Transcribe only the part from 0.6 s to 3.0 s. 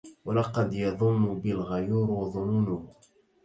يظن بي الغيور ظنونه